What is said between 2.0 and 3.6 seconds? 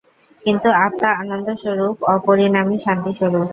অপরিণামী, Shanti Swarup.